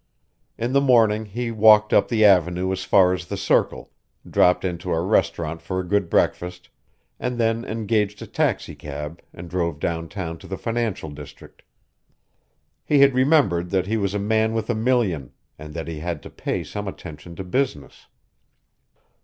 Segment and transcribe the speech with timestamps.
[0.57, 3.91] In the morning he walked up the Avenue as far as the Circle,
[4.27, 6.69] dropped into a restaurant for a good breakfast,
[7.19, 11.61] and then engaged a taxicab and drove downtown to the financial district.
[12.83, 16.23] He had remembered that he was a man with a million, and that he had
[16.23, 18.07] to pay some attention to business.